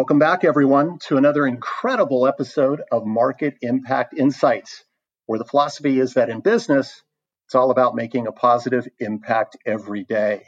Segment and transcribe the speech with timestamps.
[0.00, 4.82] Welcome back, everyone, to another incredible episode of Market Impact Insights,
[5.26, 7.02] where the philosophy is that in business,
[7.44, 10.46] it's all about making a positive impact every day.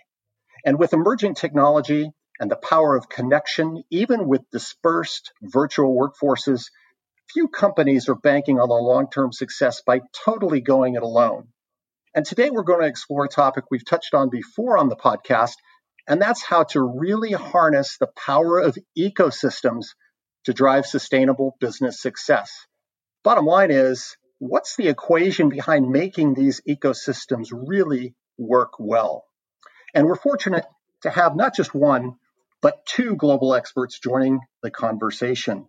[0.64, 6.70] And with emerging technology and the power of connection, even with dispersed virtual workforces,
[7.34, 11.48] few companies are banking on their long term success by totally going it alone.
[12.14, 15.56] And today we're going to explore a topic we've touched on before on the podcast,
[16.06, 19.86] and that's how to really harness the power of ecosystems
[20.44, 22.66] to drive sustainable business success.
[23.22, 29.24] Bottom line is, what's the equation behind making these ecosystems really work well?
[29.94, 30.64] And we're fortunate
[31.02, 32.16] to have not just one,
[32.60, 35.66] but two global experts joining the conversation.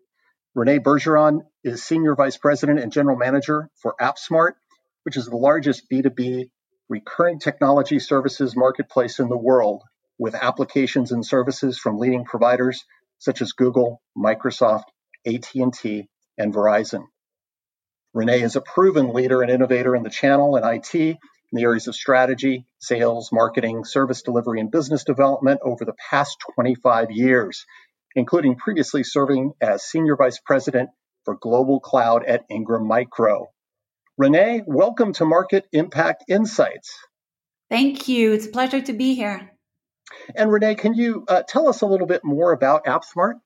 [0.56, 4.54] Renee Bergeron is Senior Vice President and General Manager for AppSmart,
[5.04, 6.50] which is the largest B2B
[6.90, 9.84] recurring technology services marketplace in the world,
[10.18, 12.84] with applications and services from leading providers
[13.20, 14.84] such as Google, Microsoft,
[15.26, 17.04] AT&T, and Verizon.
[18.14, 21.18] Renee is a proven leader and innovator in the channel and IT in
[21.52, 27.12] the areas of strategy, sales, marketing, service delivery, and business development over the past 25
[27.12, 27.66] years,
[28.16, 30.90] including previously serving as Senior Vice President
[31.26, 33.48] for Global Cloud at Ingram Micro.
[34.18, 36.94] Renee, welcome to Market Impact Insights.
[37.70, 38.34] Thank you.
[38.34, 39.53] It's a pleasure to be here.
[40.36, 43.40] And Renee, can you uh, tell us a little bit more about AppSmart?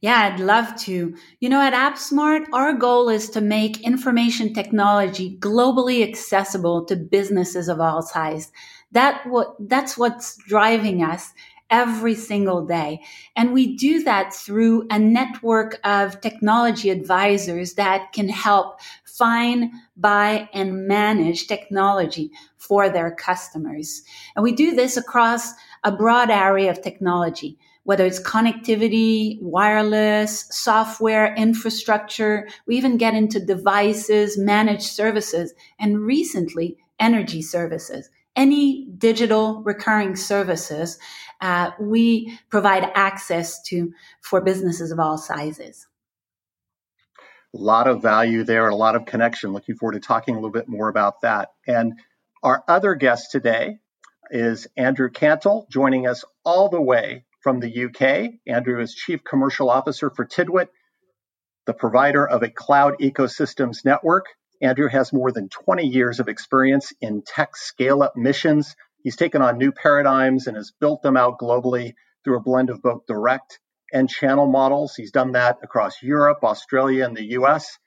[0.00, 1.16] Yeah, I'd love to.
[1.40, 7.68] You know, at AppSmart, our goal is to make information technology globally accessible to businesses
[7.68, 8.52] of all size.
[8.92, 9.26] That
[9.58, 11.32] that's what's driving us
[11.74, 13.00] every single day.
[13.34, 20.48] And we do that through a network of technology advisors that can help find, buy,
[20.52, 24.02] and manage technology for their customers.
[24.36, 25.50] And we do this across
[25.82, 32.48] a broad area of technology whether it's connectivity, wireless, software, infrastructure.
[32.66, 38.08] We even get into devices, managed services, and recently energy services.
[38.36, 40.98] Any digital recurring services
[41.44, 45.86] uh, we provide access to for businesses of all sizes.
[47.54, 49.52] A lot of value there, a lot of connection.
[49.52, 51.50] Looking forward to talking a little bit more about that.
[51.66, 52.00] And
[52.42, 53.76] our other guest today
[54.30, 58.40] is Andrew Cantle, joining us all the way from the UK.
[58.46, 60.70] Andrew is Chief Commercial Officer for Tidwit,
[61.66, 64.24] the provider of a cloud ecosystems network.
[64.62, 68.74] Andrew has more than 20 years of experience in tech scale up missions.
[69.04, 71.94] He's taken on new paradigms and has built them out globally
[72.24, 73.60] through a blend of both direct
[73.92, 74.94] and channel models.
[74.96, 77.78] He's done that across Europe, Australia, and the US.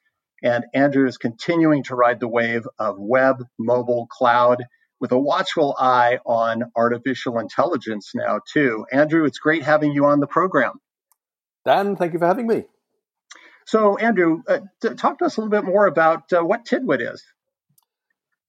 [0.43, 4.63] And Andrew is continuing to ride the wave of web, mobile, cloud,
[4.99, 8.85] with a watchful eye on artificial intelligence now, too.
[8.91, 10.73] Andrew, it's great having you on the program.
[11.65, 12.65] Dan, thank you for having me.
[13.65, 14.59] So, Andrew, uh,
[14.95, 17.23] talk to us a little bit more about uh, what Tidwit is.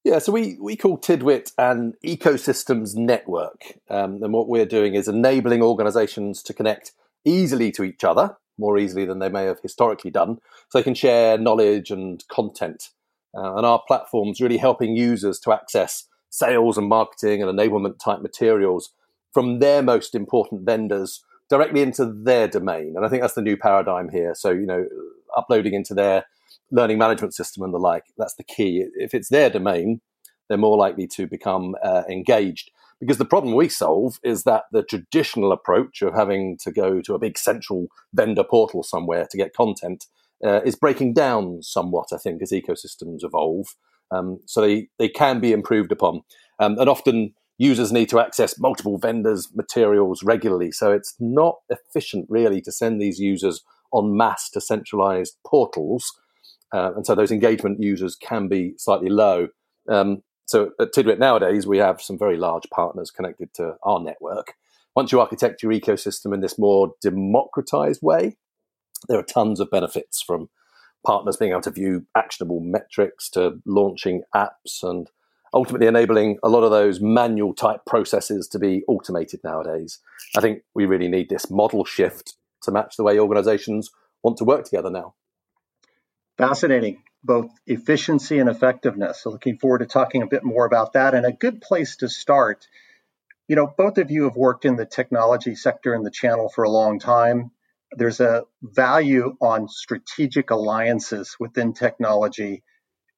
[0.09, 3.75] Yeah, so we, we call Tidwit an ecosystems network.
[3.91, 6.93] Um, and what we're doing is enabling organizations to connect
[7.27, 10.39] easily to each other, more easily than they may have historically done,
[10.71, 12.89] so they can share knowledge and content.
[13.37, 18.23] Uh, and our platform's really helping users to access sales and marketing and enablement type
[18.23, 18.95] materials
[19.35, 22.95] from their most important vendors directly into their domain.
[22.97, 24.35] And I think that's the new paradigm here.
[24.35, 24.87] So, you know,
[25.37, 26.25] uploading into their
[26.71, 28.85] learning management system and the like, that's the key.
[28.95, 30.01] If it's their domain,
[30.49, 32.71] they're more likely to become uh, engaged.
[33.01, 37.15] Because the problem we solve is that the traditional approach of having to go to
[37.15, 40.07] a big central vendor portal somewhere to get content
[40.45, 43.77] uh, is breaking down somewhat, I think, as ecosystems evolve.
[44.11, 46.23] Um, so they, they can be improved upon.
[46.59, 50.73] Um, and often users need to access multiple vendors' materials regularly.
[50.73, 53.63] So it's not efficient really to send these users
[53.95, 56.19] en masse to centralized portals.
[56.73, 59.49] Uh, and so those engagement users can be slightly low.
[59.89, 64.55] Um, so at Tidwit nowadays, we have some very large partners connected to our network.
[64.97, 68.37] Once you architect your ecosystem in this more democratized way,
[69.09, 70.49] there are tons of benefits from
[71.07, 75.11] partners being able to view actionable metrics to launching apps and
[75.55, 80.01] ultimately enabling a lot of those manual type processes to be automated nowadays.
[80.37, 83.91] I think we really need this model shift to match the way organizations
[84.23, 85.15] want to work together now.
[86.39, 89.23] Fascinating, both efficiency and effectiveness.
[89.23, 91.15] So, looking forward to talking a bit more about that.
[91.15, 92.67] And a good place to start
[93.49, 96.65] you know, both of you have worked in the technology sector and the channel for
[96.65, 97.51] a long time.
[97.93, 102.63] There's a value on strategic alliances within technology.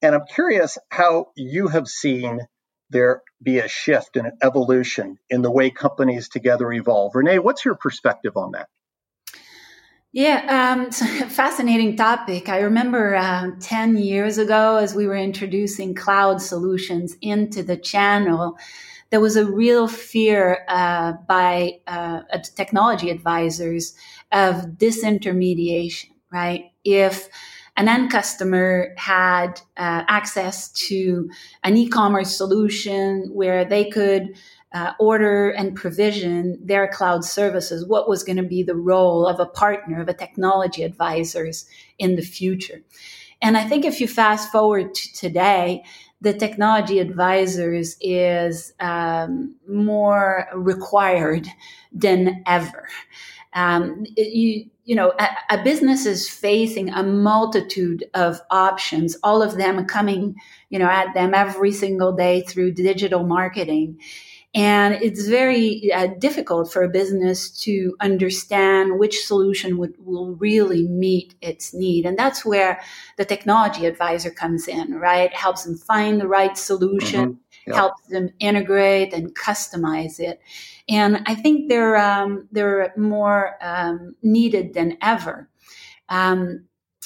[0.00, 2.40] And I'm curious how you have seen
[2.90, 7.14] there be a shift and an evolution in the way companies together evolve.
[7.16, 8.68] Renee, what's your perspective on that?
[10.12, 10.90] Yeah, um,
[11.30, 12.48] fascinating topic.
[12.48, 18.58] I remember uh, 10 years ago as we were introducing cloud solutions into the channel,
[19.10, 22.22] there was a real fear uh, by uh,
[22.56, 23.94] technology advisors
[24.32, 26.72] of disintermediation, right?
[26.84, 27.28] If
[27.76, 31.30] an end customer had uh, access to
[31.64, 34.34] an e-commerce solution where they could
[34.72, 39.40] uh, order and provision their cloud services, what was going to be the role of
[39.40, 41.66] a partner, of a technology advisors
[41.98, 42.82] in the future?
[43.42, 45.82] And I think if you fast forward to today,
[46.20, 51.48] the technology advisors is um, more required
[51.92, 52.88] than ever.
[53.54, 59.56] Um, you, you know, a, a, business is facing a multitude of options, all of
[59.56, 60.36] them coming,
[60.68, 63.98] you know, at them every single day through digital marketing.
[64.52, 70.88] And it's very uh, difficult for a business to understand which solution would, will really
[70.88, 72.04] meet its need.
[72.04, 72.80] And that's where
[73.16, 75.32] the technology advisor comes in, right?
[75.32, 77.72] Helps them find the right solution, mm-hmm.
[77.72, 80.40] helps them integrate and customize it.
[80.88, 85.48] And I think they're, um, they're more um, needed than ever.
[86.08, 86.64] Um,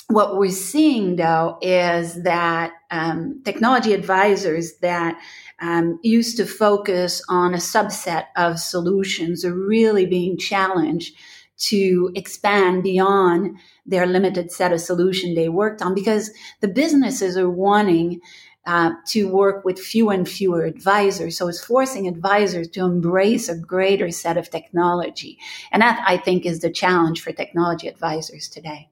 [0.08, 5.18] what we're seeing though is that um, technology advisors that
[5.60, 11.16] um, used to focus on a subset of solutions are really being challenged
[11.56, 13.56] to expand beyond
[13.86, 16.30] their limited set of solution they worked on because
[16.60, 18.20] the businesses are wanting
[18.66, 21.36] uh, to work with fewer and fewer advisors.
[21.36, 25.38] So it's forcing advisors to embrace a greater set of technology.
[25.70, 28.88] And that, I think, is the challenge for technology advisors today.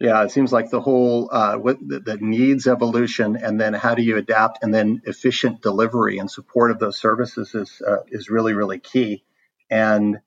[0.00, 4.16] Yeah, it seems like the whole uh, the, needs evolution, and then how do you
[4.16, 8.78] adapt, and then efficient delivery and support of those services is uh, is really really
[8.78, 9.22] key.
[9.70, 10.20] And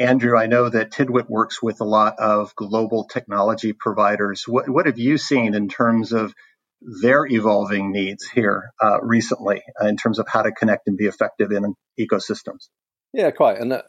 [0.00, 4.42] Andrew, I know that Tidwit works with a lot of global technology providers.
[4.48, 6.34] What what have you seen in terms of
[6.80, 11.06] their evolving needs here uh, recently, uh, in terms of how to connect and be
[11.06, 12.70] effective in ecosystems?
[13.12, 13.58] Yeah, quite.
[13.58, 13.82] And uh,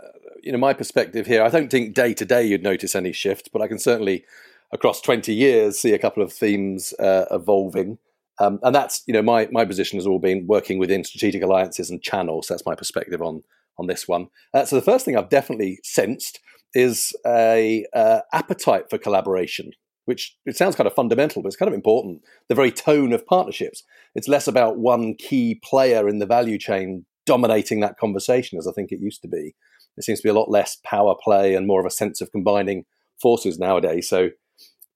[0.44, 3.50] you know, my perspective here, I don't think day to day you'd notice any shift,
[3.52, 4.26] but I can certainly
[4.74, 8.00] across 20 years see a couple of themes uh, evolving.
[8.40, 11.90] Um, and that's, you know, my, my position has all been working within strategic alliances
[11.90, 12.48] and channels.
[12.50, 13.44] That's my perspective on,
[13.78, 14.28] on this one.
[14.54, 16.40] Uh, so the first thing I've definitely sensed
[16.74, 19.72] is a uh, appetite for collaboration,
[20.06, 22.24] which it sounds kind of fundamental, but it's kind of important.
[22.50, 23.84] The very tone of partnerships.
[24.16, 28.72] It's less about one key player in the value chain dominating that conversation as I
[28.72, 29.54] think it used to be.
[29.96, 32.32] There seems to be a lot less power play and more of a sense of
[32.32, 32.86] combining
[33.22, 34.10] forces nowadays.
[34.10, 34.32] So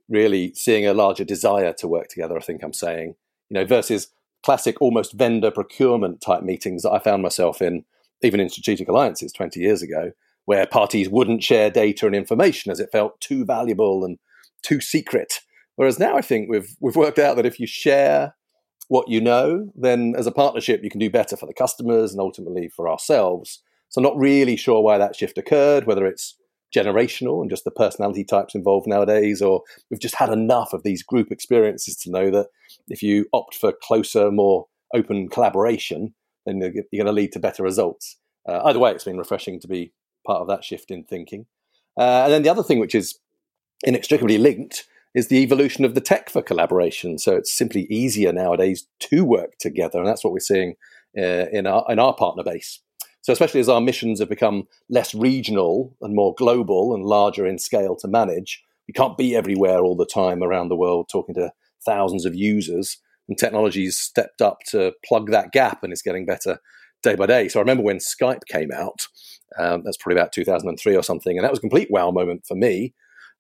[0.10, 3.16] really seeing a larger desire to work together, I think I'm saying,
[3.50, 4.10] you know, versus
[4.44, 7.84] classic almost vendor procurement type meetings that I found myself in,
[8.22, 10.12] even in strategic alliances 20 years ago,
[10.46, 14.18] where parties wouldn't share data and information as it felt too valuable and
[14.64, 15.42] too secret.
[15.76, 18.36] Whereas now I think we've we've worked out that if you share
[18.88, 22.22] what you know, then as a partnership you can do better for the customers and
[22.22, 23.62] ultimately for ourselves.
[23.90, 26.38] So I'm not really sure why that shift occurred, whether it's
[26.76, 31.04] generational and just the personality types involved nowadays, or we've just had enough of these
[31.04, 32.48] group experiences to know that
[32.88, 36.14] if you opt for closer, more open collaboration,
[36.46, 38.18] then you're going to lead to better results.
[38.48, 39.92] Uh, either way, it's been refreshing to be
[40.26, 41.46] part of that shift in thinking.
[41.98, 43.20] Uh, and then the other thing, which is
[43.84, 47.18] inextricably linked, is the evolution of the tech for collaboration.
[47.18, 50.76] So it's simply easier nowadays to work together, and that's what we're seeing
[51.18, 52.80] uh, in our in our partner base.
[53.28, 57.60] So, especially as our missions have become less regional and more global and larger in
[57.60, 61.52] scale to manage, we can't be everywhere all the time around the world talking to
[61.86, 63.02] thousands of users.
[63.28, 66.60] And technology's stepped up to plug that gap and it's getting better
[67.04, 67.50] day by day.
[67.50, 69.08] So, I remember when Skype came out,
[69.60, 72.56] um, that's probably about 2003 or something, and that was a complete wow moment for
[72.56, 72.94] me.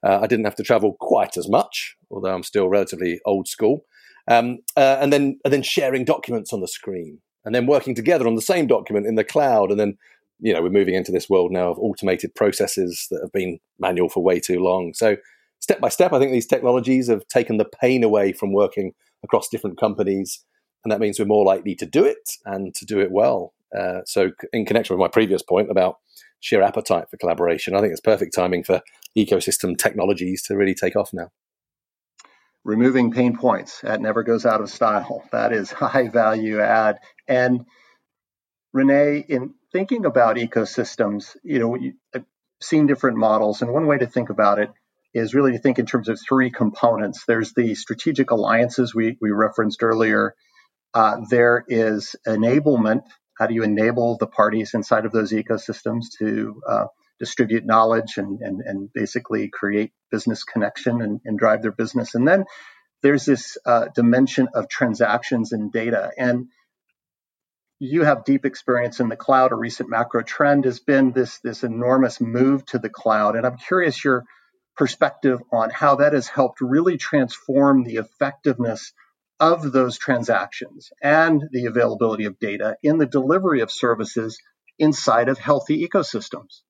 [0.06, 3.86] Uh, I didn't have to travel quite as much, although I'm still relatively old school.
[4.27, 8.27] Um, uh, and then and then sharing documents on the screen and then working together
[8.27, 9.72] on the same document in the cloud.
[9.72, 9.98] And then,
[10.39, 14.10] you know, we're moving into this world now of automated processes that have been manual
[14.10, 14.94] for way too long.
[14.94, 15.17] So,
[15.60, 19.50] step by step, I think these technologies have taken the pain away from working across
[19.50, 20.44] different companies
[20.88, 23.53] and that means we're more likely to do it and to do it well.
[23.77, 25.98] Uh, so, in connection with my previous point about
[26.39, 28.82] sheer appetite for collaboration, I think it's perfect timing for
[29.17, 31.29] ecosystem technologies to really take off now.
[32.67, 35.24] Removing pain points that never goes out of style.
[35.31, 37.00] That is high value add.
[37.25, 37.65] And
[38.74, 41.77] Renee, in thinking about ecosystems, you know,
[42.13, 42.25] I've
[42.62, 44.69] seen different models, and one way to think about it
[45.13, 47.24] is really to think in terms of three components.
[47.25, 50.36] There's the strategic alliances we, we referenced earlier.
[50.93, 53.03] Uh, there is enablement.
[53.38, 56.86] How do you enable the parties inside of those ecosystems to uh,
[57.19, 62.15] distribute knowledge and, and, and basically create business connection and, and drive their business?
[62.15, 62.45] And then
[63.03, 66.12] there's this uh, dimension of transactions and data.
[66.17, 66.47] And
[67.79, 69.51] you have deep experience in the cloud.
[69.51, 73.36] A recent macro trend has been this, this enormous move to the cloud.
[73.36, 74.24] And I'm curious your
[74.75, 78.93] perspective on how that has helped really transform the effectiveness
[79.39, 84.39] of those transactions and the availability of data in the delivery of services
[84.79, 86.62] inside of healthy ecosystems.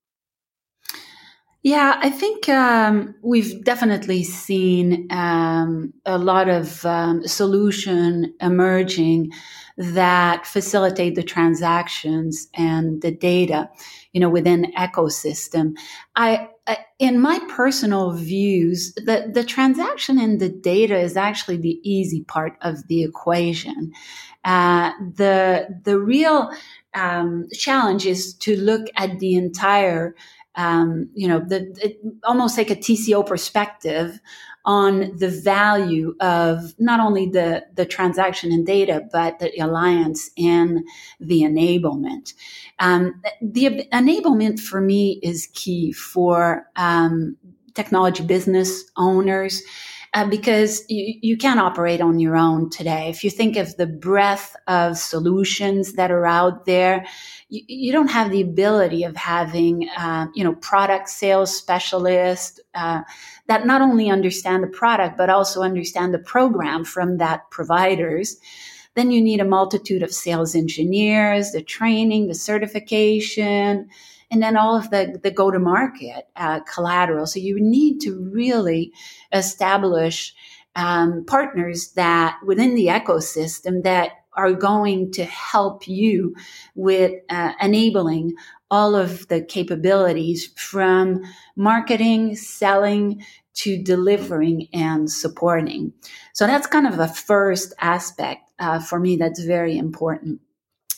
[1.64, 9.32] Yeah, I think um, we've definitely seen um, a lot of um, solution emerging
[9.78, 13.70] that facilitate the transactions and the data,
[14.14, 15.74] you know, within ecosystem.
[16.16, 21.80] I, I in my personal views, the the transaction and the data is actually the
[21.84, 23.92] easy part of the equation.
[24.46, 26.50] Uh, the the real
[26.94, 30.16] um, challenge is to look at the entire
[30.58, 34.20] um, you know, the, it, almost like a TCO perspective
[34.66, 40.84] on the value of not only the, the transaction and data, but the alliance and
[41.22, 42.34] the enablement.
[42.80, 47.38] Um, the enablement for me is key for um,
[47.76, 49.62] technology business owners
[50.18, 53.08] uh, because you, you can't operate on your own today.
[53.08, 57.06] If you think of the breadth of solutions that are out there,
[57.50, 63.02] you, you don't have the ability of having, uh, you know, product sales specialists uh,
[63.46, 68.38] that not only understand the product but also understand the program from that providers.
[68.96, 73.88] Then you need a multitude of sales engineers, the training, the certification,
[74.29, 77.25] and then all of the, the go to market uh, collateral.
[77.25, 78.91] So you need to really
[79.31, 80.34] establish
[80.75, 86.36] um, partners that within the ecosystem that are going to help you
[86.75, 88.36] with uh, enabling
[88.69, 91.24] all of the capabilities from
[91.55, 93.24] marketing, selling
[93.55, 95.93] to delivering and supporting.
[96.34, 100.41] So that's kind of a first aspect uh, for me that's very important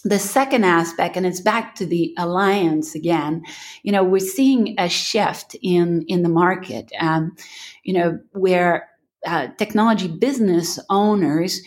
[0.03, 3.43] the second aspect, and it's back to the alliance again,
[3.83, 7.35] you know, we're seeing a shift in, in the market, um,
[7.83, 8.89] you know, where
[9.25, 11.61] uh, technology business owners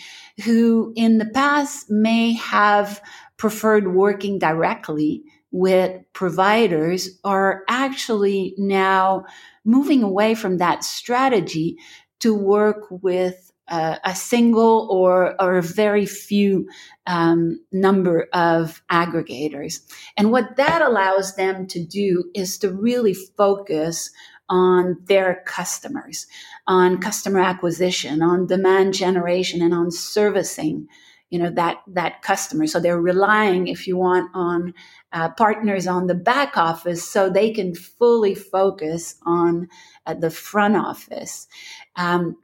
[0.45, 3.03] who in the past may have
[3.37, 9.25] preferred working directly with providers are actually now
[9.65, 11.77] moving away from that strategy
[12.21, 16.69] to work with uh, a single or, or a very few
[17.07, 19.81] um, number of aggregators.
[20.17, 24.11] And what that allows them to do is to really focus
[24.49, 26.27] on their customers,
[26.67, 30.89] on customer acquisition, on demand generation, and on servicing
[31.33, 34.75] you know that that customer so they're relying if you want on
[35.15, 39.67] uh, partners on the back office so they can fully focus on
[40.05, 41.49] uh, the front office
[41.97, 42.37] um,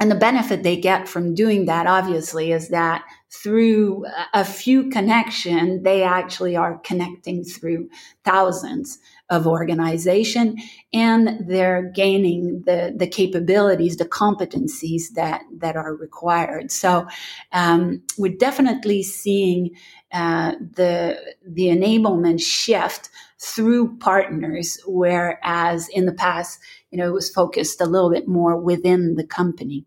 [0.00, 5.82] and the benefit they get from doing that, obviously, is that through a few connection,
[5.82, 7.90] they actually are connecting through
[8.24, 10.56] thousands of organization
[10.92, 16.72] and they're gaining the, the capabilities, the competencies that, that are required.
[16.72, 17.06] So,
[17.52, 19.70] um, we're definitely seeing,
[20.12, 26.58] uh, the, the enablement shift through partners, whereas in the past,
[26.90, 29.86] you know, it was focused a little bit more within the company.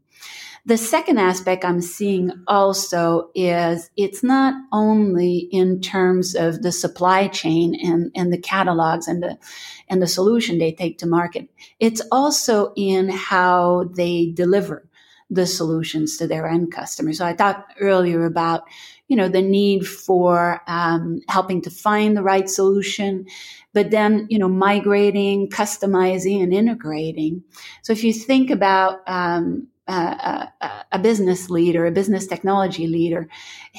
[0.65, 7.27] The second aspect I'm seeing also is it's not only in terms of the supply
[7.27, 9.37] chain and, and the catalogs and the
[9.89, 11.49] and the solution they take to market.
[11.81, 14.87] It's also in how they deliver
[15.29, 17.17] the solutions to their end customers.
[17.17, 18.63] So I talked earlier about,
[19.09, 23.25] you know, the need for um, helping to find the right solution,
[23.73, 27.43] but then, you know, migrating, customizing, and integrating.
[27.81, 30.49] So if you think about um, a,
[30.93, 33.27] a, business leader, a business technology leader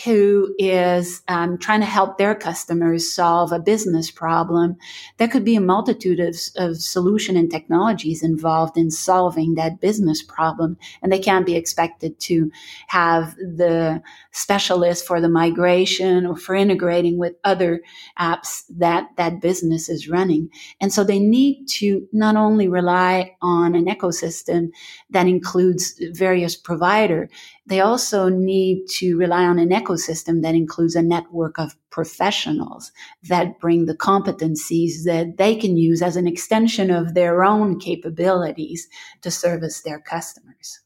[0.05, 4.77] who is um, trying to help their customers solve a business problem,
[5.17, 10.23] there could be a multitude of, of solution and technologies involved in solving that business
[10.23, 10.77] problem.
[11.03, 12.51] And they can't be expected to
[12.89, 17.81] have the specialist for the migration or for integrating with other
[18.19, 20.51] apps that that business is running.
[20.83, 24.71] And so they need to not only rely on an ecosystem
[25.11, 27.29] that includes various provider,
[27.67, 32.93] they also need to rely on an ecosystem that includes a network of professionals
[33.25, 38.89] that bring the competencies that they can use as an extension of their own capabilities
[39.23, 40.81] to service their customers.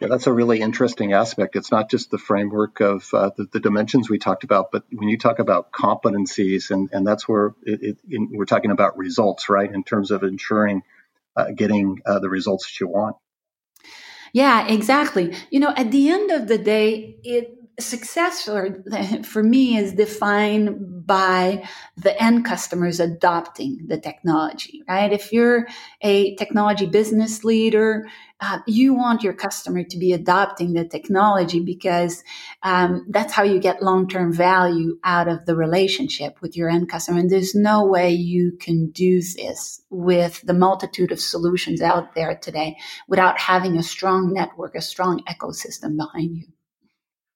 [0.00, 1.56] Yeah, that's a really interesting aspect.
[1.56, 5.08] It's not just the framework of uh, the, the, dimensions we talked about, but when
[5.08, 9.48] you talk about competencies, and, and that's where it, it, in, we're talking about results,
[9.48, 9.72] right?
[9.72, 10.82] In terms of ensuring
[11.36, 13.16] uh, getting uh, the results that you want.
[14.32, 15.34] Yeah, exactly.
[15.50, 18.82] You know, at the end of the day, it success for,
[19.24, 21.64] for me is defined by
[21.96, 25.12] the end customers adopting the technology, right?
[25.12, 25.66] If you're
[26.00, 28.06] a technology business leader,
[28.40, 32.22] uh, you want your customer to be adopting the technology because
[32.62, 37.20] um, that's how you get long-term value out of the relationship with your end customer.
[37.20, 42.36] And there's no way you can do this with the multitude of solutions out there
[42.36, 42.76] today
[43.08, 46.46] without having a strong network, a strong ecosystem behind you.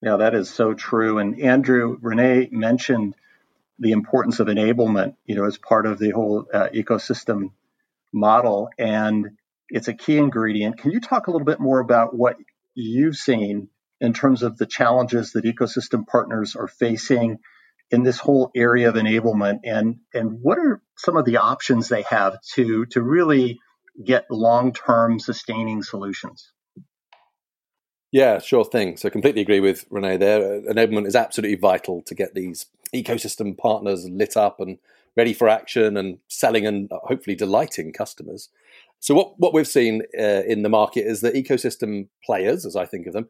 [0.03, 1.19] Yeah, that is so true.
[1.19, 3.15] And Andrew, Renee mentioned
[3.79, 7.53] the importance of enablement, you know, as part of the whole uh, ecosystem
[8.13, 9.31] model, and
[9.69, 10.79] it's a key ingredient.
[10.79, 12.37] Can you talk a little bit more about what
[12.75, 13.69] you've seen
[14.01, 17.39] in terms of the challenges that ecosystem partners are facing
[17.91, 22.03] in this whole area of enablement, and and what are some of the options they
[22.03, 23.59] have to to really
[24.03, 26.53] get long-term sustaining solutions?
[28.13, 28.97] Yeah, sure thing.
[28.97, 30.61] So, completely agree with Renee there.
[30.63, 34.79] Enablement is absolutely vital to get these ecosystem partners lit up and
[35.17, 38.49] ready for action and selling and hopefully delighting customers.
[38.99, 42.85] So, what, what we've seen uh, in the market is that ecosystem players, as I
[42.85, 43.29] think of them,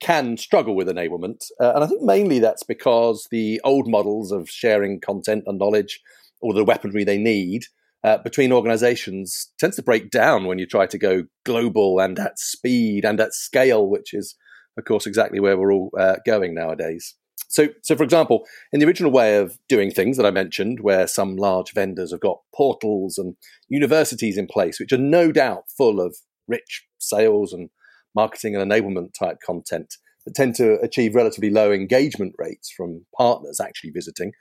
[0.00, 1.50] can struggle with enablement.
[1.60, 6.00] Uh, and I think mainly that's because the old models of sharing content and knowledge
[6.40, 7.66] or the weaponry they need
[8.04, 12.38] uh, between organizations tends to break down when you try to go global and at
[12.38, 14.36] speed and at scale, which is,
[14.76, 17.14] of course, exactly where we're all uh, going nowadays.
[17.48, 21.06] So, so for example, in the original way of doing things that I mentioned, where
[21.06, 23.36] some large vendors have got portals and
[23.68, 26.16] universities in place, which are no doubt full of
[26.48, 27.68] rich sales and
[28.14, 33.60] marketing and enablement type content that tend to achieve relatively low engagement rates from partners
[33.60, 34.32] actually visiting,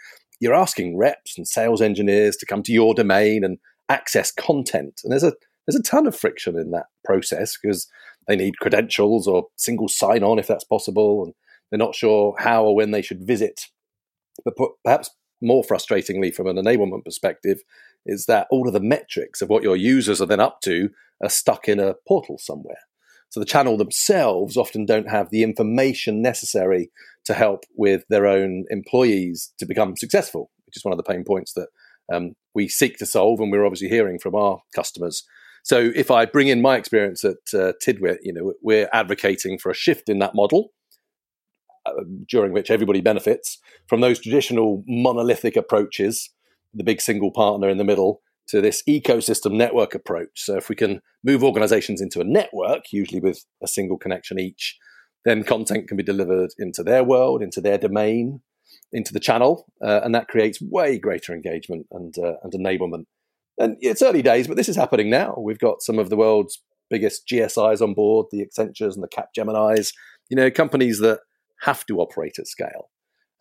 [0.41, 4.99] you're asking reps and sales engineers to come to your domain and access content.
[5.03, 5.33] And there's a
[5.65, 7.87] there's a ton of friction in that process because
[8.27, 11.33] they need credentials or single sign on if that's possible, and
[11.69, 13.67] they're not sure how or when they should visit.
[14.43, 17.61] But perhaps more frustratingly, from an enablement perspective,
[18.05, 20.89] is that all of the metrics of what your users are then up to
[21.23, 22.79] are stuck in a portal somewhere.
[23.31, 26.91] So the channel themselves often don't have the information necessary
[27.25, 31.23] to help with their own employees to become successful, which is one of the pain
[31.23, 31.67] points that
[32.13, 35.23] um, we seek to solve, and we're obviously hearing from our customers.
[35.63, 39.69] So if I bring in my experience at uh, Tidwit, you know, we're advocating for
[39.71, 40.73] a shift in that model.
[41.83, 46.29] Uh, during which everybody benefits from those traditional monolithic approaches,
[46.75, 50.43] the big single partner in the middle, to this ecosystem network approach.
[50.43, 54.77] So if we can move organizations into a network, usually with a single connection each,
[55.23, 58.41] then content can be delivered into their world, into their domain,
[58.91, 63.05] into the channel, uh, and that creates way greater engagement and uh, and enablement.
[63.57, 65.35] And it's early days, but this is happening now.
[65.37, 69.93] We've got some of the world's biggest GSIs on board, the Accentures and the Capgeminis,
[70.29, 71.19] you know, companies that
[71.61, 72.89] have to operate at scale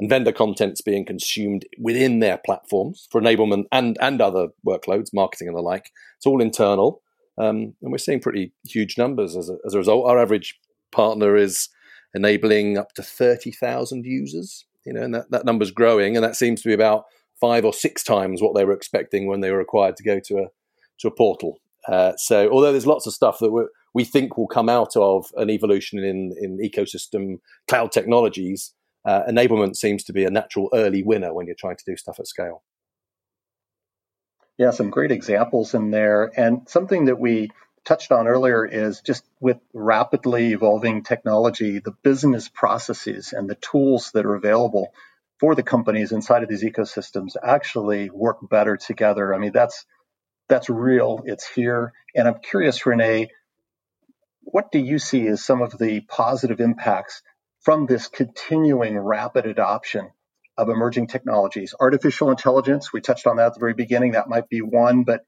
[0.01, 5.47] and vendor content's being consumed within their platforms for enablement and and other workloads, marketing
[5.47, 5.93] and the like.
[6.17, 7.03] It's all internal,
[7.39, 10.07] um, and we're seeing pretty huge numbers as a, as a result.
[10.07, 10.59] Our average
[10.91, 11.69] partner is
[12.15, 16.37] enabling up to thirty thousand users, you know, and that that number's growing, and that
[16.37, 17.05] seems to be about
[17.39, 20.39] five or six times what they were expecting when they were required to go to
[20.39, 20.47] a
[20.99, 21.61] to a portal.
[21.89, 25.31] Uh, so, although there's lots of stuff that we we think will come out of
[25.37, 28.73] an evolution in in ecosystem cloud technologies
[29.05, 32.21] uh, enablement seems to be a natural early winner when you're trying to do stuff
[32.21, 32.63] at scale.
[34.59, 36.31] Yeah, some great examples in there.
[36.39, 37.51] And something that we
[37.85, 44.11] touched on earlier is just with rapidly evolving technology, the business processes and the tools
[44.13, 44.93] that are available
[45.39, 49.35] for the companies inside of these ecosystems actually work better together.
[49.35, 49.87] I mean, that's
[50.49, 51.23] that's real.
[51.25, 51.93] It's here.
[52.15, 53.31] And I'm curious, Renee,
[54.43, 57.23] what do you see as some of the positive impacts
[57.63, 60.11] from this continuing rapid adoption
[60.57, 61.75] of emerging technologies?
[61.79, 65.23] Artificial intelligence, we touched on that at the very beginning, that might be one, but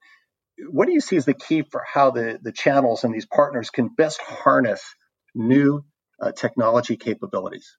[0.70, 3.70] what do you see as the key for how the, the channels and these partners
[3.70, 4.82] can best harness
[5.34, 5.84] new
[6.20, 7.76] uh, technology capabilities?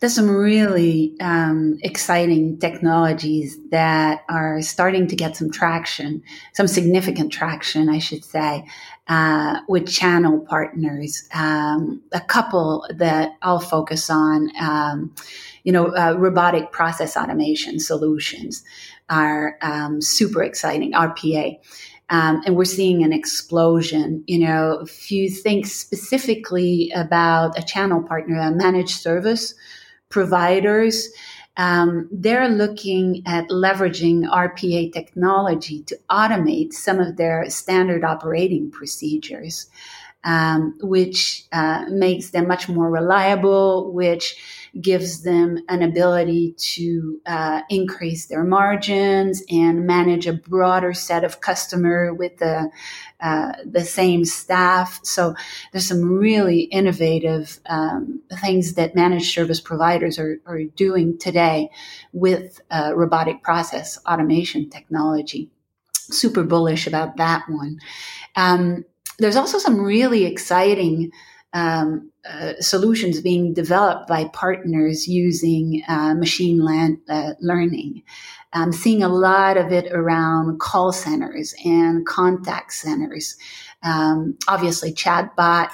[0.00, 6.22] There's some really um, exciting technologies that are starting to get some traction,
[6.54, 8.64] some significant traction, I should say,
[9.08, 11.28] uh, with channel partners.
[11.34, 15.14] Um, a couple that I'll focus on, um,
[15.64, 18.62] you know, uh, robotic process automation solutions
[19.10, 20.92] are um, super exciting.
[20.92, 21.58] RPA.
[22.10, 24.24] Um, and we're seeing an explosion.
[24.26, 29.54] You know, if you think specifically about a channel partner, a managed service
[30.08, 31.08] providers,
[31.56, 39.68] um, they're looking at leveraging RPA technology to automate some of their standard operating procedures,
[40.22, 44.36] um, which uh, makes them much more reliable, which
[44.80, 51.40] gives them an ability to uh, increase their margins and manage a broader set of
[51.40, 52.70] customer with the
[53.20, 55.00] uh, the same staff.
[55.02, 55.34] So
[55.72, 61.68] there's some really innovative um, things that managed service providers are, are doing today
[62.12, 65.50] with uh, robotic process automation technology.
[65.94, 67.78] Super bullish about that one.
[68.36, 68.84] Um,
[69.18, 71.10] there's also some really exciting
[71.52, 78.02] um, uh, solutions being developed by partners using uh, machine lan- uh, learning.
[78.52, 83.36] I'm seeing a lot of it around call centers and contact centers.
[83.82, 85.70] Um, obviously, chatbot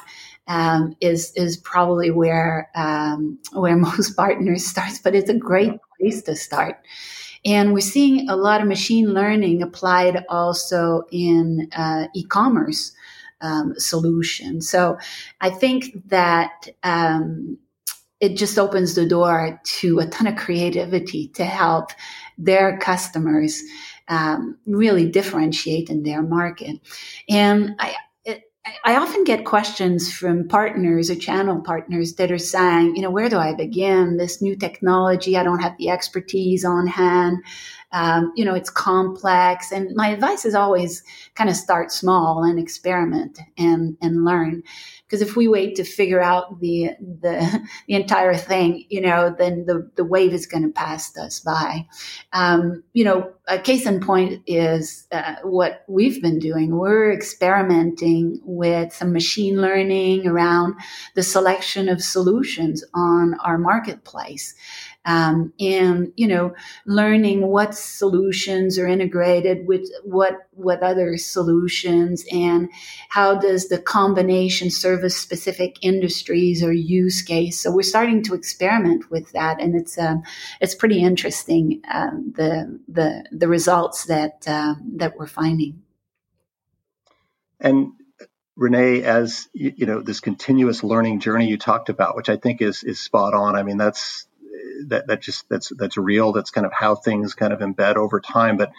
[0.46, 6.22] um, is is probably where um, where most partners start, but it's a great place
[6.22, 6.84] to start.
[7.44, 12.92] And we're seeing a lot of machine learning applied also in uh, e-commerce
[13.44, 14.61] um, solution.
[14.61, 14.98] So
[15.40, 17.59] I think that um,
[18.20, 21.90] it just opens the door to a ton of creativity to help
[22.38, 23.62] their customers
[24.09, 26.76] um, really differentiate in their market.
[27.28, 27.94] And I,
[28.83, 33.28] I often get questions from partners or channel partners that are saying, you know, where
[33.28, 34.16] do I begin?
[34.16, 37.38] This new technology, I don't have the expertise on hand.
[37.94, 39.70] Um, you know, it's complex.
[39.70, 41.04] And my advice is always
[41.37, 44.64] kind of start small and experiment and, and learn.
[45.07, 49.66] Because if we wait to figure out the, the, the entire thing, you know, then
[49.66, 51.87] the, the wave is going to pass us by.
[52.33, 56.76] Um, you know, a case in point is uh, what we've been doing.
[56.76, 60.74] We're experimenting with some machine learning around
[61.14, 64.54] the selection of solutions on our marketplace
[65.04, 66.54] um, and you know
[66.86, 72.68] learning what solutions are integrated with what what other solutions and
[73.08, 79.10] how does the combination service specific industries or use case so we're starting to experiment
[79.10, 80.22] with that and it's um,
[80.60, 85.82] it's pretty interesting um, the the the results that um, that we're finding
[87.60, 87.92] and
[88.56, 92.84] Renee, as you know, this continuous learning journey you talked about, which I think is
[92.84, 93.56] is spot on.
[93.56, 94.28] I mean, that's
[94.88, 96.32] that that just that's that's real.
[96.32, 98.56] That's kind of how things kind of embed over time.
[98.56, 98.72] But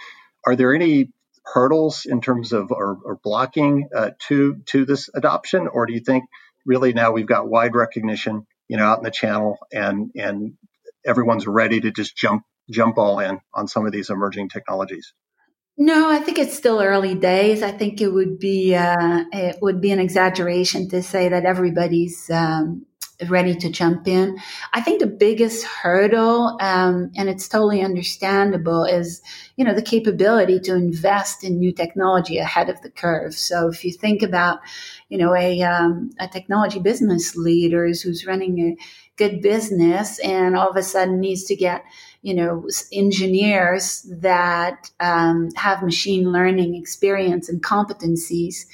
[0.45, 1.11] are there any
[1.43, 5.99] hurdles in terms of or, or blocking uh, to to this adoption, or do you
[5.99, 6.25] think
[6.65, 10.53] really now we've got wide recognition, you know, out in the channel, and and
[11.05, 15.13] everyone's ready to just jump jump all in on some of these emerging technologies?
[15.77, 17.61] No, I think it's still early days.
[17.61, 22.29] I think it would be uh, it would be an exaggeration to say that everybody's
[22.29, 22.85] um,
[23.29, 24.37] ready to jump in.
[24.73, 29.21] I think the biggest hurdle, um, and it's totally understandable, is
[29.55, 33.33] you know the capability to invest in new technology ahead of the curve.
[33.33, 34.59] So if you think about,
[35.09, 38.77] you know, a um, a technology business leaders who's running a
[39.17, 41.85] good business and all of a sudden needs to get
[42.25, 48.65] you know engineers that um, have machine learning experience and competencies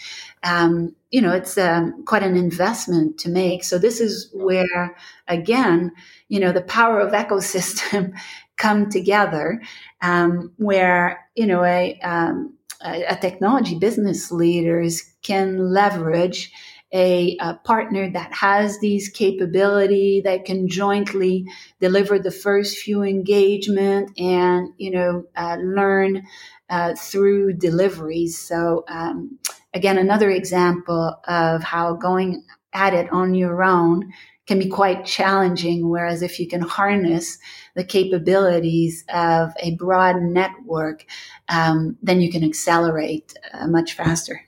[0.43, 3.63] um, you know it's um, quite an investment to make.
[3.63, 4.95] So this is where
[5.27, 5.91] again
[6.29, 8.13] you know the power of ecosystem
[8.57, 9.61] come together
[10.01, 16.51] um, where you know a, um, a, a technology business leaders can leverage
[16.93, 21.45] a, a, partner that has these capability that can jointly
[21.79, 26.23] deliver the first few engagement and you know uh, learn
[26.69, 28.37] uh, through deliveries.
[28.37, 29.39] So um,
[29.73, 34.11] again another example of how going at it on your own
[34.47, 37.37] can be quite challenging whereas if you can harness
[37.75, 41.05] the capabilities of a broad network
[41.49, 44.41] um, then you can accelerate uh, much faster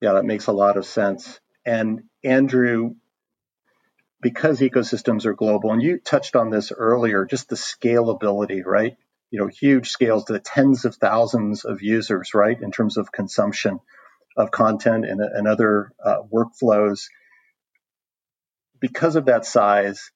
[0.00, 1.40] Yeah, that makes a lot of sense.
[1.66, 2.94] And Andrew,
[4.20, 8.96] because ecosystems are global, and you touched on this earlier, just the scalability, right?
[9.30, 13.12] You know, huge scales to the tens of thousands of users, right, in terms of
[13.12, 13.80] consumption
[14.36, 17.06] of content and, and other uh, workflows.
[18.80, 20.10] Because of that size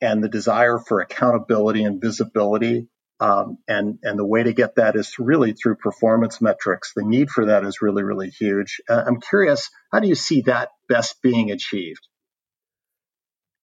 [0.00, 2.88] and the desire for accountability and visibility,
[3.20, 6.92] um, and and the way to get that is really through performance metrics.
[6.94, 8.80] The need for that is really really huge.
[8.88, 12.06] Uh, I'm curious, how do you see that best being achieved?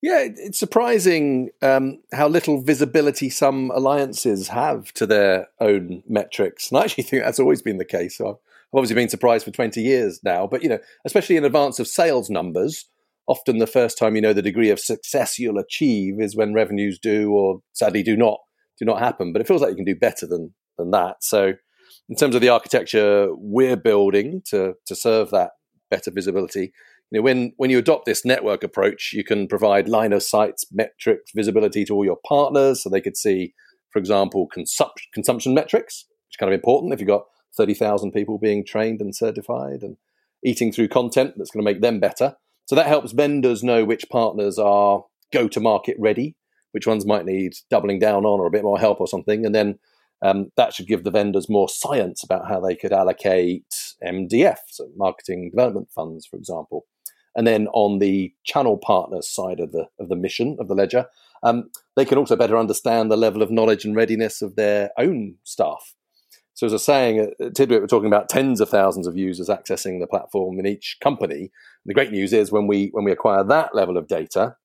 [0.01, 6.77] Yeah, it's surprising um, how little visibility some alliances have to their own metrics, and
[6.77, 8.17] I actually think that's always been the case.
[8.17, 8.35] So I've
[8.73, 12.29] obviously been surprised for 20 years now, but you know, especially in advance of sales
[12.29, 12.85] numbers,
[13.27, 16.99] often the first time you know the degree of success you'll achieve is when revenues
[16.99, 18.39] do or sadly do not
[18.77, 19.33] do not happen.
[19.33, 21.17] But it feels like you can do better than than that.
[21.23, 21.53] So,
[22.09, 25.51] in terms of the architecture we're building to to serve that
[25.89, 26.71] better visibility,
[27.11, 30.55] you know, when when you adopt this network approach, you can provide line of sight
[30.71, 33.53] metrics visibility to all your partners, so they could see,
[33.91, 38.11] for example, consumption consumption metrics, which is kind of important if you've got thirty thousand
[38.11, 39.97] people being trained and certified and
[40.43, 42.35] eating through content that's going to make them better.
[42.67, 46.35] So that helps vendors know which partners are go to market ready
[46.75, 49.45] which ones might need doubling down on or a bit more help or something.
[49.45, 49.79] And then
[50.21, 53.73] um, that should give the vendors more science about how they could allocate
[54.05, 56.85] MDF, so marketing development funds, for example.
[57.33, 61.05] And then on the channel partners side of the of the mission of the ledger,
[61.43, 65.35] um, they can also better understand the level of knowledge and readiness of their own
[65.45, 65.95] staff.
[66.55, 69.47] So, as I was saying, at Tidwit, we're talking about tens of thousands of users
[69.47, 71.51] accessing the platform in each company.
[71.85, 74.57] The great news is when we when we acquire that level of data,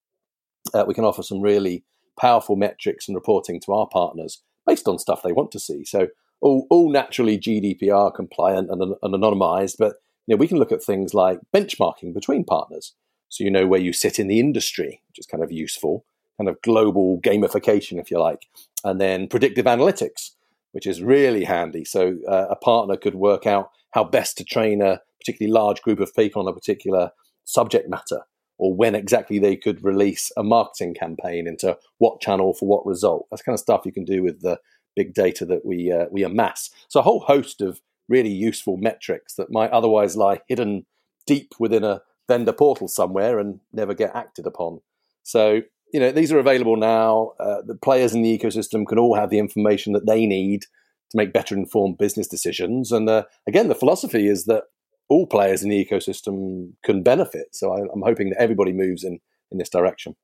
[0.74, 1.84] uh, we can offer some really
[2.18, 5.84] powerful metrics and reporting to our partners based on stuff they want to see.
[5.84, 6.08] So
[6.40, 9.96] all, all naturally GDPR compliant and, and anonymized, but
[10.26, 12.94] you know, we can look at things like benchmarking between partners.
[13.28, 16.04] So you know where you sit in the industry, which is kind of useful,
[16.38, 18.46] kind of global gamification, if you like,
[18.84, 20.30] and then predictive analytics,
[20.72, 21.84] which is really handy.
[21.84, 26.00] So uh, a partner could work out how best to train a particularly large group
[26.00, 27.10] of people on a particular
[27.44, 28.22] subject matter
[28.60, 33.26] or when exactly they could release a marketing campaign into what channel for what result.
[33.30, 34.60] That's kind of stuff you can do with the
[34.94, 36.68] big data that we uh, we amass.
[36.88, 40.84] So a whole host of really useful metrics that might otherwise lie hidden
[41.26, 44.80] deep within a vendor portal somewhere and never get acted upon.
[45.22, 45.62] So
[45.94, 47.32] you know these are available now.
[47.40, 50.62] Uh, the players in the ecosystem can all have the information that they need
[51.10, 52.92] to make better informed business decisions.
[52.92, 54.64] And uh, again, the philosophy is that
[55.10, 57.48] all players in the ecosystem can benefit.
[57.52, 59.18] So I, am hoping that everybody moves in
[59.50, 60.16] in this direction.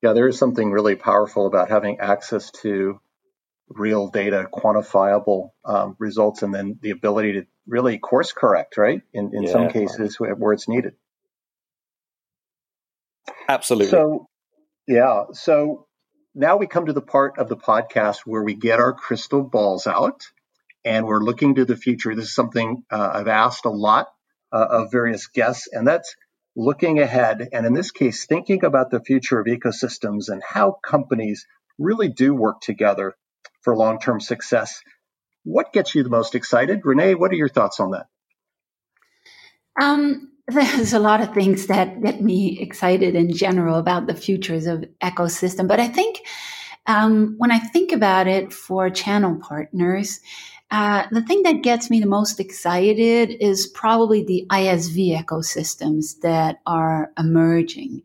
[0.00, 3.00] Yeah, there is something really powerful about having access to
[3.68, 9.02] real data, quantifiable um, results, and then the ability to really course correct, right?
[9.12, 9.52] In in yeah.
[9.52, 10.94] some cases where, where it's needed.
[13.48, 13.88] Absolutely.
[13.88, 14.28] So,
[14.86, 15.24] yeah.
[15.32, 15.86] So
[16.34, 19.86] now we come to the part of the podcast where we get our crystal balls
[19.86, 20.22] out
[20.84, 22.14] and we're looking to the future.
[22.14, 24.08] This is something uh, I've asked a lot
[24.52, 26.14] uh, of various guests, and that's
[26.56, 27.48] looking ahead.
[27.52, 31.46] And in this case, thinking about the future of ecosystems and how companies
[31.78, 33.14] really do work together
[33.62, 34.82] for long term success.
[35.44, 36.80] What gets you the most excited?
[36.84, 38.06] Renee, what are your thoughts on that?
[39.80, 44.66] Um, there's a lot of things that get me excited in general about the futures
[44.66, 46.20] of ecosystem, but I think
[46.86, 50.20] um, when I think about it for channel partners,
[50.70, 56.60] uh, the thing that gets me the most excited is probably the ISV ecosystems that
[56.66, 58.02] are emerging.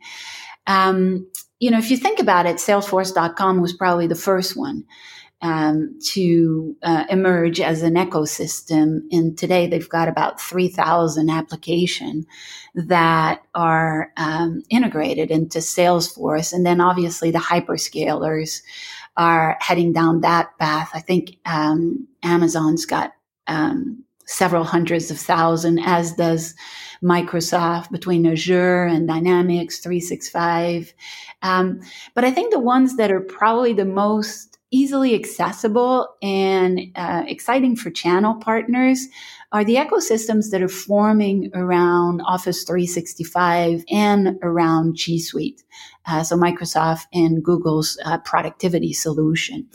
[0.65, 1.28] Um,
[1.60, 4.86] you know, if you think about it, Salesforce.com was probably the first one
[5.41, 9.02] um, to uh, emerge as an ecosystem.
[9.12, 12.26] And today they've got about 3,000 applications
[12.76, 16.54] that are um, integrated into Salesforce.
[16.54, 18.62] And then obviously the hyperscalers
[19.17, 20.91] are heading down that path.
[20.93, 23.13] I think um, Amazon's got
[23.47, 26.55] um, several hundreds of thousand, as does
[27.03, 30.93] Microsoft between Azure and Dynamics 365.
[31.41, 31.81] Um,
[32.15, 37.75] but I think the ones that are probably the most easily accessible and uh, exciting
[37.75, 39.07] for channel partners
[39.51, 45.63] are the ecosystems that are forming around Office 365 and around G Suite.
[46.07, 49.67] Uh, so Microsoft and Google's uh, productivity solution.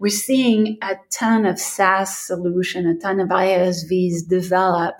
[0.00, 4.96] We're seeing a ton of SaaS solution, a ton of ISVs develop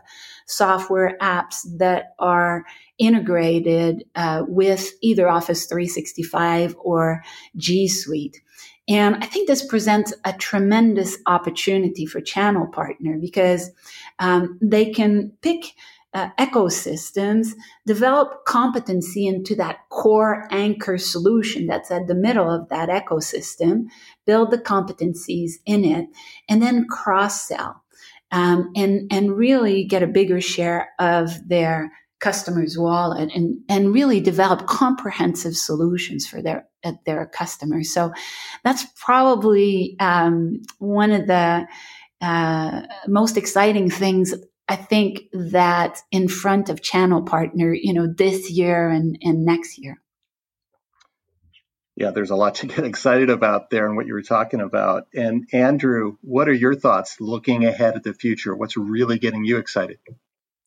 [0.46, 2.64] software apps that are
[2.98, 7.22] integrated uh, with either Office 365 or
[7.56, 8.40] G Suite.
[8.90, 13.70] And I think this presents a tremendous opportunity for channel partner because
[14.18, 15.74] um, they can pick
[16.12, 17.54] uh, ecosystems,
[17.86, 23.84] develop competency into that core anchor solution that's at the middle of that ecosystem,
[24.26, 26.08] build the competencies in it,
[26.48, 27.84] and then cross sell
[28.32, 34.20] um, and and really get a bigger share of their customers' wallet and and really
[34.20, 37.92] develop comprehensive solutions for their uh, their customers.
[37.92, 38.12] So
[38.62, 41.66] that's probably um, one of the
[42.20, 44.34] uh, most exciting things
[44.68, 49.78] I think that in front of channel partner, you know, this year and, and next
[49.78, 50.00] year.
[51.96, 55.08] Yeah, there's a lot to get excited about there and what you were talking about.
[55.12, 58.54] And Andrew, what are your thoughts looking ahead at the future?
[58.54, 59.98] What's really getting you excited?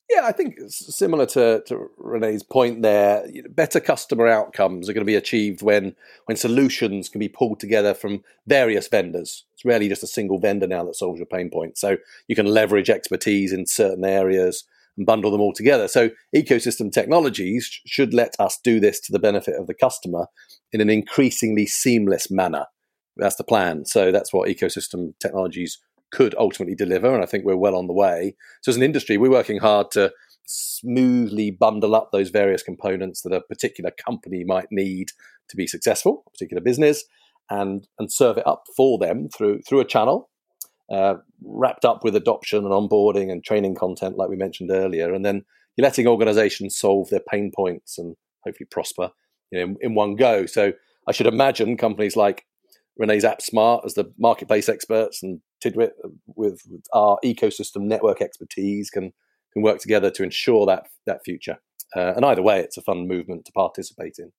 [0.10, 5.10] Yeah, I think similar to, to Renee's point there, better customer outcomes are going to
[5.10, 9.46] be achieved when when solutions can be pulled together from various vendors.
[9.54, 11.78] It's rarely just a single vendor now that solves your pain point.
[11.78, 14.66] So you can leverage expertise in certain areas
[14.98, 15.88] and bundle them all together.
[15.88, 20.28] So ecosystem technologies should let us do this to the benefit of the customer
[20.72, 22.66] in an increasingly seamless manner.
[23.16, 23.86] That's the plan.
[23.86, 25.80] So that's what ecosystem technologies
[26.14, 27.14] could ultimately deliver.
[27.14, 28.36] And I think we're well on the way.
[28.62, 30.14] So as an industry, we're working hard to
[30.46, 35.10] smoothly bundle up those various components that a particular company might need
[35.50, 37.04] to be successful, a particular business,
[37.50, 40.30] and and serve it up for them through through a channel,
[40.92, 45.26] uh, wrapped up with adoption and onboarding and training content, like we mentioned earlier, and
[45.26, 45.44] then
[45.76, 49.10] you're letting organizations solve their pain points and hopefully prosper
[49.52, 50.46] you know, in, in one go.
[50.46, 50.74] So
[51.08, 52.46] I should imagine companies like
[52.98, 55.94] Renee's AppSmart as the marketplace experts and Tidwit
[56.28, 59.14] with, with, our ecosystem network expertise can
[59.54, 61.60] can work together to ensure that that future.
[61.96, 64.32] Uh, and either way, it's a fun movement to participate in.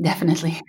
[0.00, 0.60] Definitely.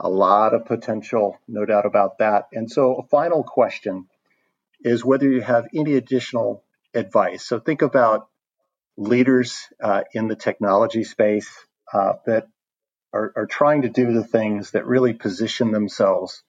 [0.00, 2.48] A lot of potential, no doubt about that.
[2.52, 4.06] And so, a final question
[4.80, 6.62] is whether you have any additional
[6.94, 7.44] advice.
[7.44, 8.28] So, think about
[8.96, 11.48] leaders uh, in the technology space
[11.92, 12.48] uh, that
[13.12, 16.42] are, are trying to do the things that really position themselves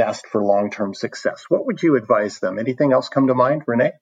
[0.00, 1.44] best for long term success.
[1.48, 2.58] What would you advise them?
[2.58, 3.92] Anything else come to mind, Renee?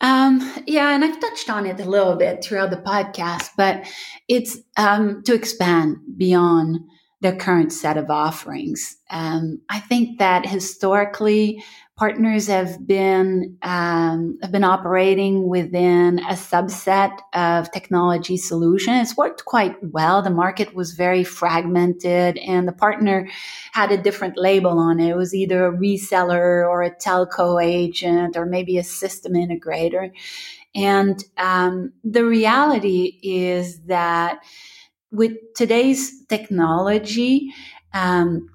[0.00, 3.86] Um, yeah, and I've touched on it a little bit throughout the podcast, but
[4.28, 6.80] it's um, to expand beyond
[7.20, 8.96] their current set of offerings.
[9.10, 11.62] Um, I think that historically,
[11.96, 18.94] partners have been um, have been operating within a subset of technology solution.
[18.94, 20.20] It's worked quite well.
[20.20, 23.28] The market was very fragmented, and the partner
[23.72, 25.10] had a different label on it.
[25.10, 30.12] It was either a reseller or a telco agent or maybe a system integrator.
[30.74, 34.40] And um, the reality is that
[35.12, 37.52] with today's technology,
[37.94, 38.48] um,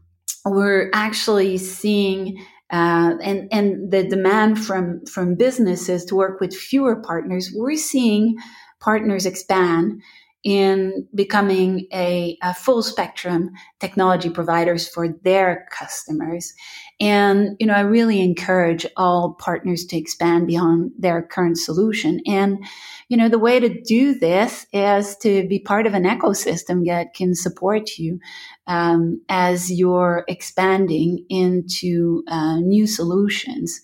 [0.45, 6.95] we're actually seeing uh, and and the demand from from businesses to work with fewer
[6.95, 8.37] partners, we're seeing
[8.79, 10.01] partners expand
[10.43, 16.53] in becoming a, a, full spectrum technology providers for their customers.
[16.99, 22.21] And, you know, I really encourage all partners to expand beyond their current solution.
[22.25, 22.63] And,
[23.07, 27.13] you know, the way to do this is to be part of an ecosystem that
[27.13, 28.19] can support you
[28.65, 33.79] um, as you're expanding into uh, new solutions.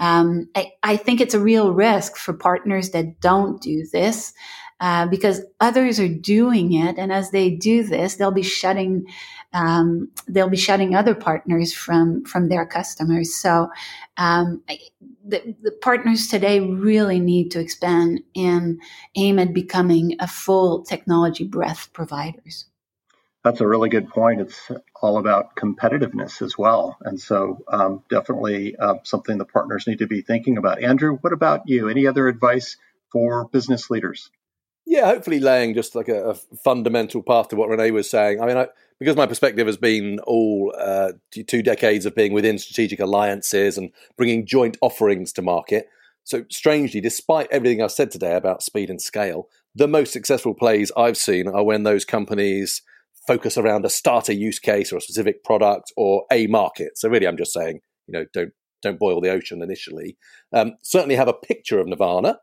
[0.00, 4.32] Um, I, I think it's a real risk for partners that don't do this
[4.82, 9.06] uh, because others are doing it, and as they do this, they'll be shutting
[9.52, 13.32] um, they'll be shutting other partners from from their customers.
[13.32, 13.70] So
[14.16, 14.60] um,
[15.24, 18.80] the, the, partners today really need to expand and
[19.14, 22.66] aim at becoming a full technology breadth providers.
[23.44, 24.40] That's a really good point.
[24.40, 24.68] It's
[25.00, 30.08] all about competitiveness as well, and so um, definitely uh, something the partners need to
[30.08, 30.82] be thinking about.
[30.82, 31.88] Andrew, what about you?
[31.88, 32.78] Any other advice
[33.12, 34.28] for business leaders?
[34.86, 38.40] Yeah, hopefully laying just like a, a, fundamental path to what Renee was saying.
[38.42, 38.66] I mean, I,
[38.98, 41.12] because my perspective has been all uh,
[41.46, 45.88] two decades of being within strategic alliances and bringing joint offerings to market.
[46.24, 50.92] So, strangely, despite everything I've said today about speed and scale, the most successful plays
[50.96, 52.82] I've seen are when those companies
[53.26, 56.98] focus around a starter use case or a specific product or a market.
[56.98, 60.16] So, really, I'm just saying, you know, don't don't boil the ocean initially.
[60.52, 62.38] Um, certainly have a picture of Nirvana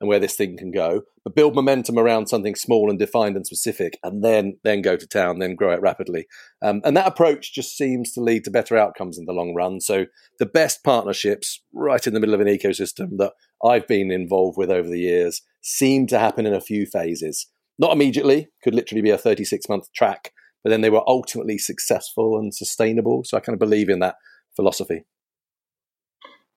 [0.00, 3.46] and where this thing can go, but build momentum around something small and defined and
[3.46, 6.26] specific, and then then go to town, then grow it rapidly.
[6.62, 9.80] Um, and that approach just seems to lead to better outcomes in the long run.
[9.80, 10.06] So
[10.38, 13.32] the best partnerships, right in the middle of an ecosystem that
[13.64, 17.46] I've been involved with over the years, seem to happen in a few phases.
[17.78, 20.32] Not immediately, could literally be a 36 month track,
[20.62, 23.22] but then they were ultimately successful and sustainable.
[23.24, 24.16] So I kind of believe in that
[24.56, 25.04] philosophy.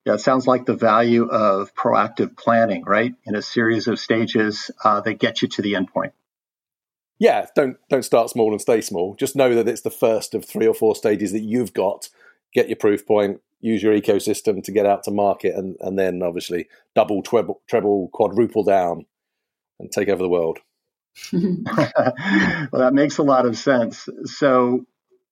[0.08, 3.14] Yeah, it sounds like the value of proactive planning, right?
[3.26, 6.14] In a series of stages uh, that get you to the endpoint.
[7.20, 9.16] Yeah, don't don't start small and stay small.
[9.16, 12.08] Just know that it's the first of three or four stages that you've got.
[12.54, 16.24] Get your proof point, use your ecosystem to get out to market, and and then
[16.24, 19.08] obviously double, treble, treble, quadruple down,
[19.78, 20.60] and take over the world.
[21.34, 24.08] well, that makes a lot of sense.
[24.24, 24.86] So,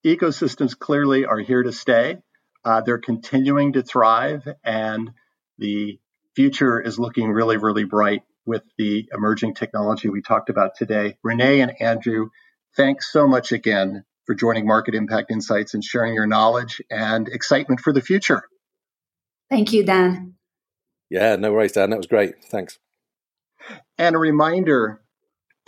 [0.06, 2.18] ecosystems clearly are here to stay.
[2.66, 5.12] Uh, they're continuing to thrive, and
[5.60, 6.00] the
[6.36, 11.16] future is looking really, really bright with the emerging technology we talked about today.
[11.24, 12.30] Renee and Andrew,
[12.76, 17.80] thanks so much again for joining Market Impact Insights and sharing your knowledge and excitement
[17.80, 18.42] for the future.
[19.50, 20.34] Thank you, Dan.
[21.10, 21.92] Yeah, no worries, Dan.
[21.92, 22.44] That was great.
[22.46, 22.80] Thanks.
[23.98, 25.02] And a reminder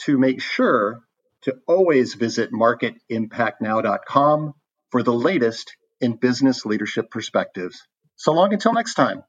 [0.05, 1.01] to make sure
[1.43, 4.53] to always visit marketimpactnow.com
[4.91, 7.87] for the latest in business leadership perspectives.
[8.15, 9.23] So long until next time.